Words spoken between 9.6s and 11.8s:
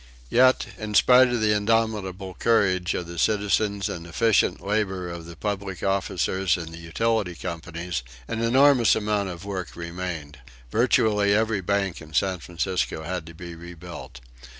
remained. Virtually every